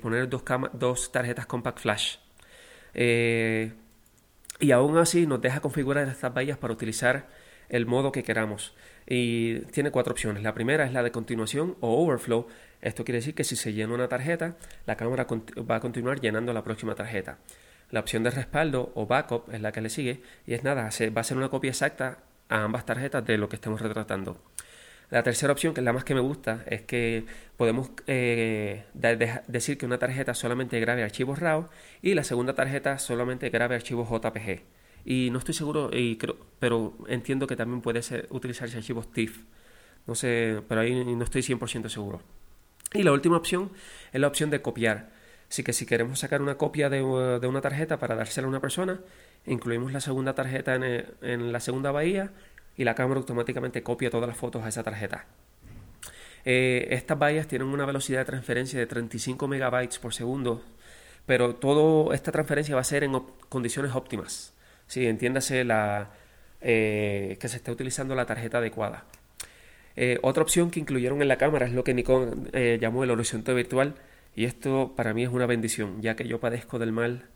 [0.00, 2.16] poner dos tarjetas Compact Flash.
[2.94, 7.26] y aún así nos deja configurar estas bahías para utilizar
[7.68, 8.74] el modo que queramos.
[9.06, 10.42] Y tiene cuatro opciones.
[10.42, 12.46] La primera es la de continuación o overflow.
[12.82, 15.26] Esto quiere decir que si se llena una tarjeta, la cámara
[15.68, 17.38] va a continuar llenando la próxima tarjeta.
[17.90, 21.20] La opción de respaldo o backup es la que le sigue y es nada, va
[21.20, 24.38] a ser una copia exacta a ambas tarjetas de lo que estemos retratando.
[25.10, 27.24] La tercera opción, que es la más que me gusta, es que
[27.56, 28.84] podemos eh,
[29.46, 31.68] decir que una tarjeta solamente grabe archivos RAW
[32.02, 34.77] y la segunda tarjeta solamente grabe archivos JPG.
[35.10, 39.38] Y no estoy seguro, y creo, pero entiendo que también puede ser, utilizarse archivos TIFF.
[40.06, 42.20] No sé, pero ahí no estoy 100% seguro.
[42.92, 43.70] Y la última opción
[44.12, 45.08] es la opción de copiar.
[45.48, 49.00] Así que si queremos sacar una copia de, una tarjeta para dársela a una persona,
[49.46, 52.30] incluimos la segunda tarjeta en, la segunda bahía
[52.76, 55.24] y la cámara automáticamente copia todas las fotos a esa tarjeta.
[56.44, 60.62] Eh, estas bahías tienen una velocidad de transferencia de 35 megabytes por segundo,
[61.24, 63.18] pero toda esta transferencia va a ser en
[63.48, 64.52] condiciones óptimas.
[64.88, 66.10] Si entiéndase la,
[66.60, 69.04] eh, que se está utilizando la tarjeta adecuada.
[69.94, 73.54] Eh, otra opción que incluyeron en la cámara es lo que Nikon llamó el horizonte
[73.54, 73.94] virtual,
[74.34, 77.28] y esto para mí es una bendición, ya que yo padezco del mal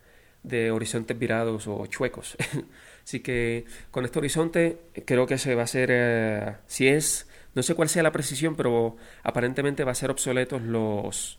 [0.42, 2.36] de horizontes virados o chuecos.
[3.04, 7.62] Así que con este horizonte creo que se va a hacer, eh, si es, no
[7.62, 11.38] sé cuál sea la precisión, pero aparentemente va a ser obsoletos los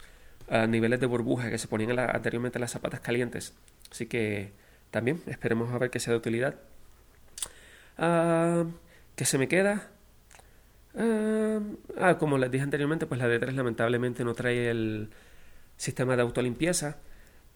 [0.49, 3.54] eh, niveles de burbuja que se ponían anteriormente en las zapatas calientes.
[3.91, 4.52] Así que
[4.94, 6.56] también esperemos a ver qué sea de utilidad.
[7.98, 8.64] Ah,
[9.16, 9.90] ¿Qué se me queda?
[10.96, 11.60] Ah,
[12.00, 15.10] ah, como les dije anteriormente, pues la D3 lamentablemente no trae el
[15.78, 16.98] sistema de autolimpieza,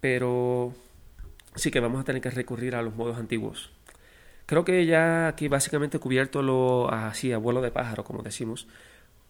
[0.01, 0.73] pero
[1.55, 3.71] sí que vamos a tener que recurrir a los modos antiguos.
[4.47, 8.67] Creo que ya aquí básicamente he cubierto lo así a vuelo de pájaro, como decimos,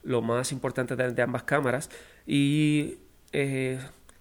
[0.04, 1.90] lo más importante de, ambas cámaras
[2.26, 3.00] y
[3.34, 3.80] eh,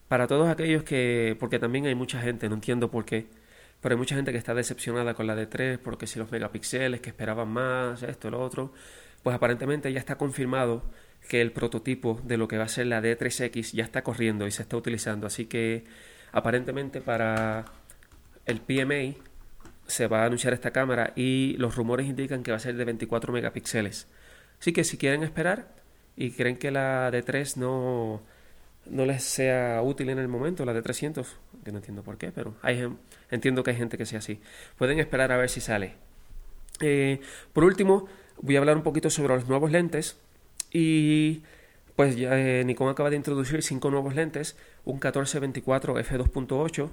[0.08, 3.26] para todos aquellos que, porque también hay mucha gente, no entiendo por qué,
[3.86, 7.10] pero hay mucha gente que está decepcionada con la D3 porque si los megapíxeles, que
[7.10, 8.72] esperaban más, esto, lo otro,
[9.22, 10.82] pues aparentemente ya está confirmado
[11.28, 14.50] que el prototipo de lo que va a ser la D3X ya está corriendo y
[14.50, 15.28] se está utilizando.
[15.28, 15.84] Así que
[16.32, 17.66] aparentemente para
[18.44, 19.22] el PMA
[19.86, 22.84] se va a anunciar esta cámara y los rumores indican que va a ser de
[22.84, 24.08] 24 megapíxeles.
[24.58, 25.68] Así que si quieren esperar
[26.16, 28.20] y creen que la D3 no,
[28.86, 31.24] no les sea útil en el momento, la D300,
[31.64, 32.84] que no entiendo por qué, pero hay,
[33.30, 34.40] entiendo que hay gente que sea así,
[34.76, 35.94] pueden esperar a ver si sale.
[36.80, 37.20] Eh,
[37.52, 38.06] por último,
[38.40, 40.18] voy a hablar un poquito sobre los nuevos lentes
[40.72, 41.42] y
[41.96, 44.56] pues ya eh, Nikon acaba de introducir cinco nuevos lentes.
[44.84, 46.90] un 1424 f2.8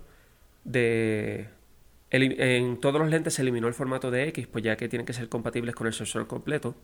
[0.63, 1.49] de
[2.13, 5.13] en todos los lentes se eliminó el formato de X, pues ya que tienen que
[5.13, 6.75] ser compatibles con el sensor completo.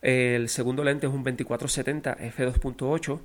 [0.00, 3.20] El segundo lente es un 2470 f2.8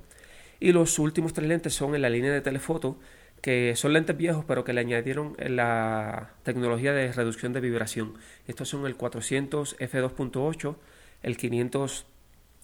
[0.58, 2.98] y los últimos tres lentes son en la línea de telefoto,
[3.44, 8.14] que son lentes viejos pero que le añadieron la tecnología de reducción de vibración.
[8.48, 10.76] Estos son el 400 f2.8,
[11.22, 12.06] el 500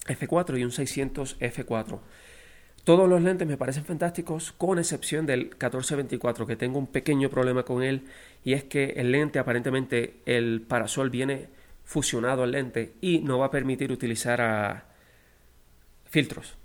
[0.07, 1.99] f4 y un 600 f4.
[2.83, 7.61] Todos los lentes me parecen fantásticos, con excepción del 1424, que tengo un pequeño problema
[7.61, 8.07] con él,
[8.43, 11.45] y es que el lente aparentemente el parasol viene
[11.83, 14.85] fusionado al lente y no va a permitir utilizar a
[16.05, 16.57] filtros.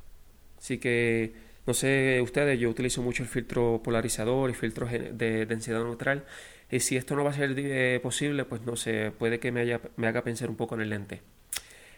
[0.57, 5.83] Así que no sé ustedes, yo utilizo mucho el filtro polarizador y filtros de densidad
[5.83, 6.25] neutral.
[6.71, 9.63] Y si esto no va a ser eh, posible, pues no sé, puede que me,
[10.07, 11.23] haga pensar un poco en el lente.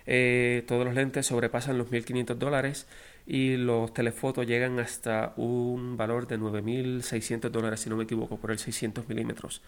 [0.07, 2.87] Eh, todos los lentes sobrepasan los 1.500 dólares
[3.27, 8.51] y los telefotos llegan hasta un valor de 9.600 dólares, si no me equivoco, por
[8.51, 9.63] el 600 milímetros.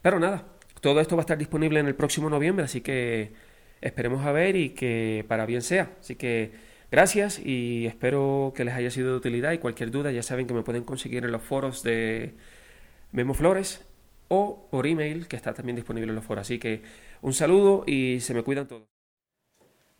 [0.00, 0.46] Pero nada,
[0.80, 3.32] todo esto va a estar disponible en el próximo noviembre, así que
[3.80, 5.90] esperemos a ver y que para bien sea.
[6.00, 10.22] Así que gracias y espero que les haya sido de utilidad y cualquier duda ya
[10.22, 12.34] saben que me pueden conseguir en los foros de
[13.12, 13.82] Memo Flores
[14.28, 16.42] o por email que está también disponible en los foros.
[16.42, 16.82] Así que
[17.22, 18.88] un saludo y se me cuidan todos.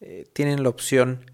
[0.00, 1.30] eh, tienen la opción,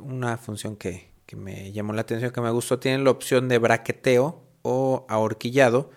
[0.00, 3.58] una función que, que, me llamó la atención, que me gustó, tienen la opción de
[3.58, 5.90] braqueteo o ahorquillado,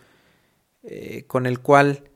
[1.27, 2.09] con el cual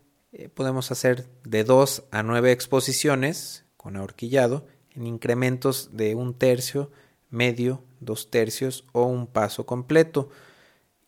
[0.54, 6.92] podemos hacer de 2 a 9 exposiciones con ahorquillado en incrementos de un tercio,
[7.30, 10.30] medio, dos tercios o un paso completo.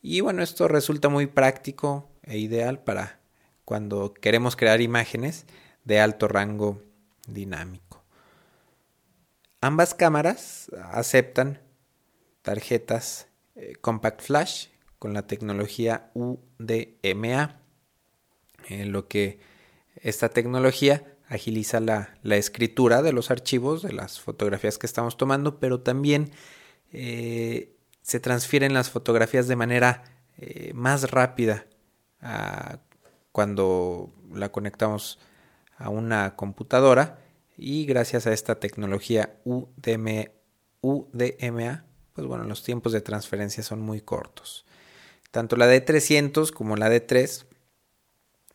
[0.02, 3.20] Y bueno, esto resulta muy práctico e ideal para
[3.64, 5.46] cuando queremos crear imágenes
[5.84, 6.82] de alto rango
[7.28, 8.04] dinámico.
[9.62, 11.62] Ambas cámaras aceptan
[12.42, 14.68] tarjetas eh, Compact Flash
[15.06, 17.62] con la tecnología UDMA,
[18.70, 19.40] en lo que
[19.98, 25.82] esta tecnología agiliza la, escritura de los archivos, de las fotografías que estamos tomando, pero
[25.82, 26.32] también
[26.92, 30.06] eh, se transfieren las fotografías de manera
[30.40, 31.68] eh, más rápida
[33.32, 35.20] cuando la conectamos
[35.78, 37.20] a una computadora
[37.58, 40.32] y gracias a esta tecnología UDMA,
[40.82, 44.66] pues bueno, los tiempos de transferencia son muy cortos.
[45.36, 47.44] Tanto la D300 como la D3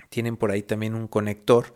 [0.08, 1.74] tienen por ahí también un conector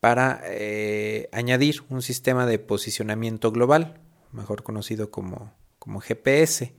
[0.00, 4.00] para eh, añadir un sistema de posicionamiento global,
[4.32, 6.72] mejor conocido como como GPS.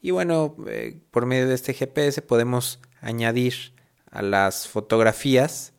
[0.00, 3.74] Y bueno, eh, por medio de este GPS podemos añadir
[4.10, 5.74] a las fotografías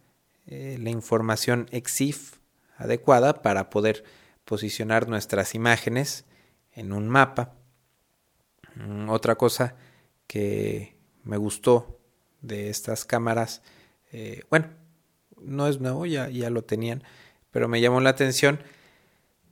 [0.45, 2.33] eh, la información EXIF
[2.77, 4.03] adecuada para poder
[4.45, 6.25] posicionar nuestras imágenes
[6.73, 7.55] en un mapa.
[8.75, 9.75] Mm, otra cosa
[10.31, 11.99] que me gustó
[12.41, 13.63] de estas cámaras,
[14.13, 14.69] eh, bueno,
[15.41, 17.03] no es nuevo, ya, ya lo tenían,
[17.51, 18.61] pero me llamó la atención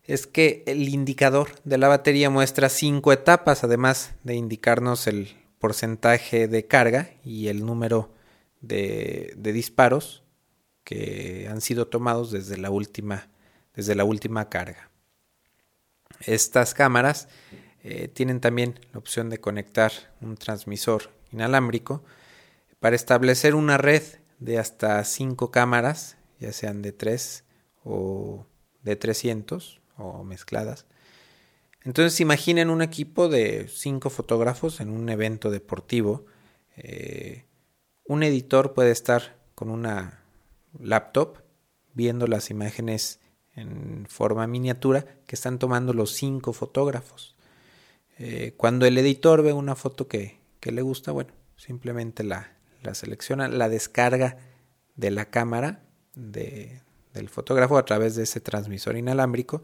[0.05, 6.47] es que el indicador de la batería muestra cinco etapas, además de indicarnos el porcentaje
[6.47, 8.13] de carga y el número
[8.61, 10.23] de, disparos
[10.86, 13.27] que han sido tomados desde la última,
[13.75, 14.89] desde la última carga.
[16.21, 17.27] Estas cámaras
[17.91, 22.03] eh, tienen también la opción de conectar un transmisor inalámbrico
[22.79, 24.03] para establecer una red
[24.37, 27.43] de hasta 5 cámaras, ya sean de 3
[27.83, 28.45] o
[28.83, 30.85] de 300 o mezcladas.
[31.83, 36.27] Entonces imaginen un equipo de 5 fotógrafos en un evento deportivo.
[36.77, 37.45] Eh,
[38.05, 40.23] un editor puede estar con una
[40.79, 41.39] laptop
[41.95, 43.19] viendo las imágenes
[43.55, 47.35] en forma miniatura que están tomando los cinco fotógrafos.
[48.20, 52.51] Eh, cuando el editor ve una foto que, le gusta, bueno, simplemente la,
[52.84, 54.38] la, selecciona, la descarga
[54.95, 55.84] de la cámara
[56.15, 56.82] de,
[57.13, 59.63] del fotógrafo a través de ese transmisor inalámbrico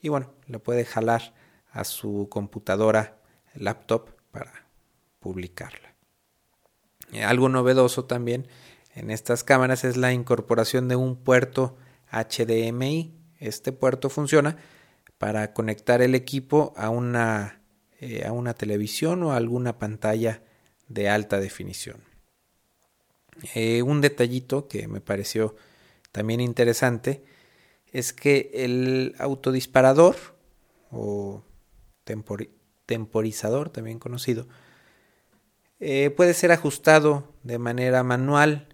[0.00, 1.34] y bueno, le puede jalar
[1.70, 3.16] a su computadora
[3.54, 4.66] laptop para
[5.20, 5.94] publicarla.
[7.12, 8.48] Eh, algo novedoso también
[8.94, 11.76] en estas cámaras es la incorporación de un puerto
[12.10, 13.14] HDMI.
[13.38, 14.56] Este puerto funciona
[15.18, 17.60] para conectar el equipo a una,
[18.06, 20.42] eh, a una televisión o a alguna pantalla
[20.88, 22.04] de alta definición.
[23.54, 25.56] Eh, un detallito que me pareció
[26.12, 27.24] también interesante
[27.92, 30.16] es que el autodisparador
[30.90, 31.44] o
[32.84, 34.48] temporizador también conocido
[35.80, 38.68] eh, puede ser ajustado de manera manual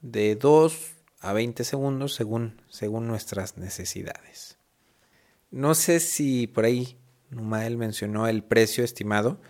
[0.00, 4.58] de 2 a 20 segundos según, según nuestras necesidades.
[5.52, 6.98] No sé si por ahí
[7.30, 9.40] Numael mencionó el precio estimado.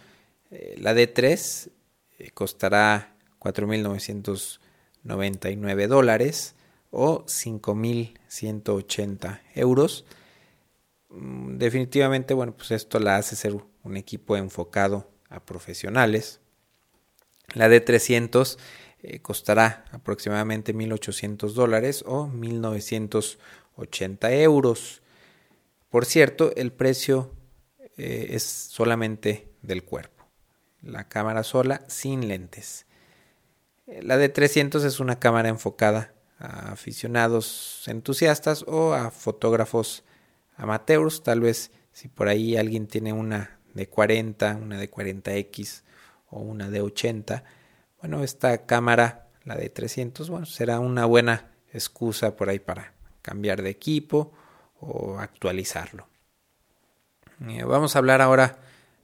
[0.50, 1.70] Eh, la D3
[2.18, 6.54] eh, costará 4.999 dólares
[6.90, 10.04] o 5.180 euros.
[11.10, 16.40] Mm, definitivamente, bueno, pues esto la hace ser un equipo enfocado a profesionales.
[17.54, 18.56] La D300
[19.02, 25.02] eh, costará aproximadamente 1.800 dólares o 1.980 euros.
[25.90, 27.30] Por cierto, el precio
[27.96, 30.24] eh, es solamente del cuerpo.
[30.82, 32.86] La cámara sola sin lentes.
[33.86, 40.04] Eh, la de 300 es una cámara enfocada a aficionados entusiastas o a fotógrafos
[40.56, 41.22] amateurs.
[41.22, 45.82] Tal vez si por ahí alguien tiene una de 40, una de 40X
[46.30, 47.44] o una de 80,
[48.00, 52.92] bueno, esta cámara, la de 300, bueno, será una buena excusa por ahí para
[53.22, 54.32] cambiar de equipo
[54.78, 56.06] o actualizarlo.
[57.48, 58.58] Eh, vamos a hablar ahora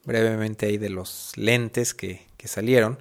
[0.05, 2.99] brevemente ahí de los lentes que, salieron.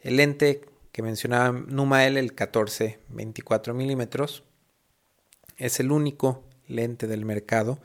[0.00, 4.42] El lente que mencionaba Numael, el 14-24 milímetros,
[5.58, 7.78] es el único lente del mercado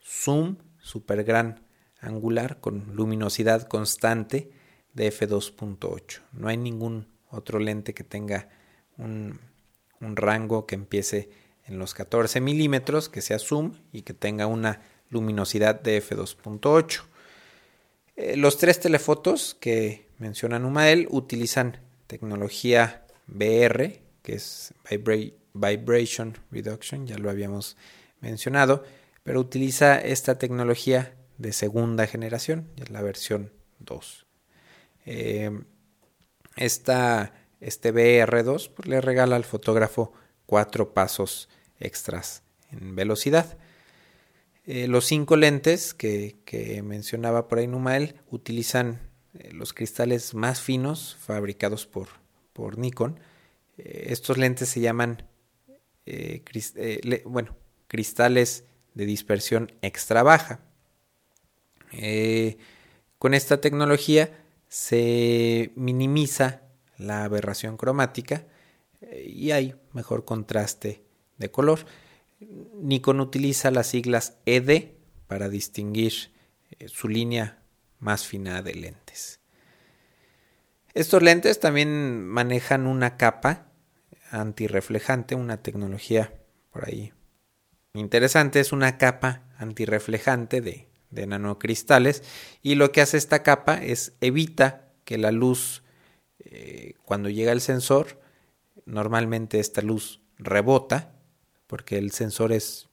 [0.00, 1.64] zoom super gran
[2.00, 4.52] angular con luminosidad constante
[4.92, 6.20] de f2.8.
[6.32, 8.48] No hay ningún otro lente que tenga
[8.96, 9.40] un,
[10.00, 11.28] rango que empiece
[11.64, 14.80] en los 14 milímetros, que sea zoom y que tenga una
[15.10, 17.02] luminosidad de f2.8.
[18.16, 24.74] Eh, los tres telefotos que menciona Numael utilizan tecnología VR, que es
[25.54, 27.76] Vibration Reduction, ya lo habíamos
[28.20, 28.84] mencionado,
[29.22, 34.26] pero utiliza esta tecnología de segunda generación, es la versión 2.
[35.06, 35.50] Eh,
[36.56, 40.12] esta, este BR2 pues, le regala al fotógrafo
[40.46, 41.48] cuatro pasos
[41.78, 43.58] extras en velocidad.
[44.66, 46.36] Eh, los cinco lentes que,
[46.84, 49.00] mencionaba por ahí Numael utilizan
[49.34, 52.08] eh, los cristales más finos fabricados por,
[52.78, 53.20] Nikon.
[53.76, 55.22] estos lentes se llaman
[57.24, 57.54] bueno,
[57.86, 58.64] cristales
[58.94, 60.60] de dispersión extra baja.
[63.18, 64.30] con esta tecnología
[64.68, 66.62] se minimiza
[66.98, 68.46] la aberración cromática
[69.00, 71.02] eh, y hay mejor contraste
[71.38, 71.80] de color.
[72.40, 74.92] Nikon utiliza las siglas ED
[75.26, 76.12] para distinguir
[76.78, 77.62] eh, su línea
[77.98, 79.40] más fina de lentes.
[80.94, 83.72] Estos lentes también manejan una capa
[84.30, 86.32] antirreflejante, una tecnología
[86.70, 87.12] por ahí
[87.94, 92.22] interesante, es una capa antirreflejante de de nanocristales
[92.62, 95.82] y lo que hace esta capa es evita que la luz
[96.38, 98.20] eh, cuando llega al sensor
[98.84, 101.12] normalmente esta luz rebota
[101.66, 102.88] porque el sensor es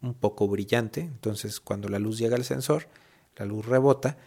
[0.00, 2.88] un poco brillante entonces cuando la luz llega al sensor
[3.36, 4.18] la luz rebota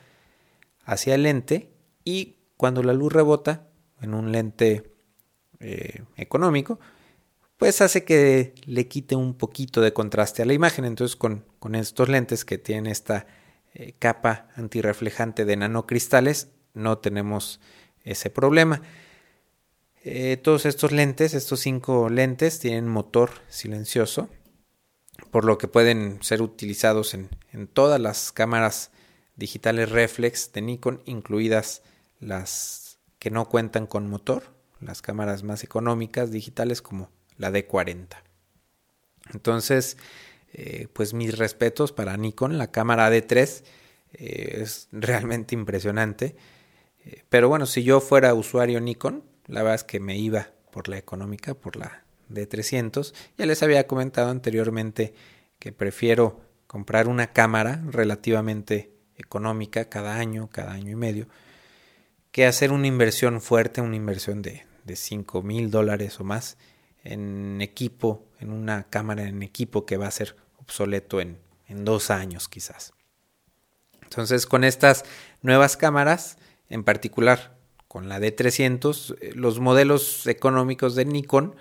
[0.84, 1.72] hacia el lente
[2.04, 3.68] y cuando la luz rebota
[4.02, 4.92] en un lente
[5.60, 6.80] eh, económico
[7.60, 10.86] pues hace que le quite un poquito de contraste a la imagen.
[10.86, 11.44] Entonces con,
[11.76, 13.28] estos lentes que tienen esta
[13.74, 17.60] eh, capa antirreflejante de nanocristales no tenemos
[18.04, 18.82] ese problema.
[20.04, 24.30] Eh, todos estos lentes, estos cinco lentes, tienen motor silencioso,
[25.30, 28.92] por lo que pueden ser utilizados en, en todas las cámaras
[29.36, 31.82] digitales reflex de Nikon, incluidas
[32.20, 38.08] las que no cuentan con motor, las cámaras más económicas digitales como la D40.
[39.34, 39.98] Entonces,
[40.54, 43.64] eh, pues mis respetos para Nikon, la cámara D3
[44.14, 46.38] eh, es realmente impresionante.
[47.30, 50.98] Pero bueno, si yo fuera usuario Nikon, la verdad es que me iba por la
[50.98, 53.14] económica, por la D300.
[53.38, 55.14] Ya les había comentado anteriormente
[55.58, 61.28] que prefiero comprar una cámara relativamente económica cada año, cada año y medio,
[62.32, 66.58] que hacer una inversión fuerte, una inversión de, de 5 mil dólares o más
[67.04, 72.12] en equipo, en una cámara en equipo que va a ser obsoleto en, en dos
[72.12, 72.94] años quizás.
[74.04, 75.06] Entonces con estas
[75.42, 76.38] nuevas cámaras,
[76.70, 77.59] en particular
[77.90, 81.56] con la D300, eh, los modelos económicos de Nikon,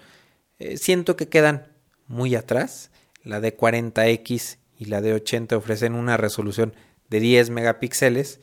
[0.58, 1.72] eh, siento que quedan
[2.06, 2.90] muy atrás.
[3.24, 6.74] La D40X y la D80 ofrecen una resolución
[7.08, 8.40] de 10 megapíxeles.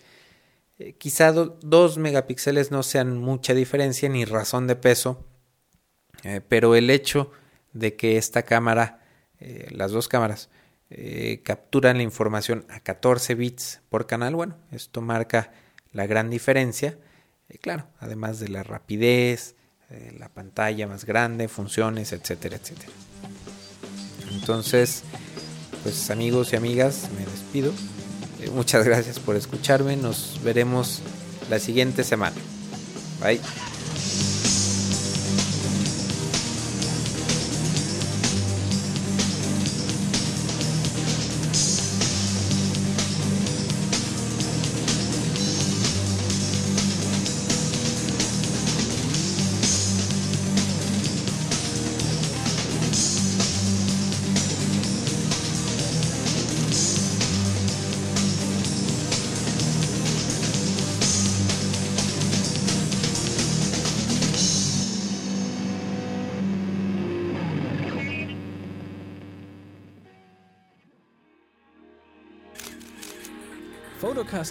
[0.80, 5.24] Eh, quizá 2 megapíxeles no sean mucha diferencia ni razón de peso,
[6.48, 7.32] pero el hecho
[7.74, 9.06] de que esta cámara,
[9.70, 10.50] las dos cámaras,
[11.44, 15.52] capturan la información a 14 bits por canal, bueno, esto marca
[15.92, 16.98] la gran diferencia.
[17.62, 19.56] Claro, además de la rapidez,
[20.18, 22.92] la pantalla más grande, funciones, etcétera, etcétera.
[24.32, 25.04] Entonces,
[25.84, 27.72] pues amigos y amigas, me despido.
[28.42, 29.96] Eh, muchas gracias por escucharme.
[29.96, 31.02] Nos veremos
[31.50, 32.36] la siguiente semana.
[33.22, 33.40] Bye.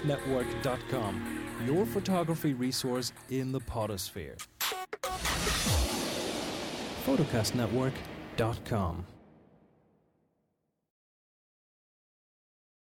[0.05, 4.37] photocastnetwork.com, your photography resource in the potosphere.
[7.07, 9.07] photocastnetwork.com